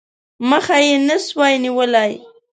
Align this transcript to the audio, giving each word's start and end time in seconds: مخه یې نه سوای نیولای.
مخه 0.49 0.77
یې 0.87 0.95
نه 1.07 1.17
سوای 1.27 1.53
نیولای. 1.63 2.11